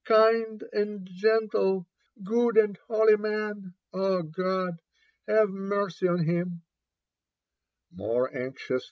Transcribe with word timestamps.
Kind 0.07 0.63
and 0.73 1.07
gentle.— 1.13 1.85
good 2.23 2.57
and 2.57 2.75
holy 2.89 3.17
man!— 3.17 3.75
God, 4.35 4.79
have 5.27 5.49
mercy 5.49 6.07
on 6.07 6.25
hina 6.25 6.45
1" 6.47 6.61
More 7.93 8.31
anxiqus. 8.31 8.79